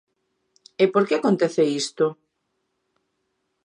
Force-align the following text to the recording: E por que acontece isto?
E 0.83 0.85
por 0.93 1.03
que 1.07 1.15
acontece 1.17 1.63
isto? 1.81 2.05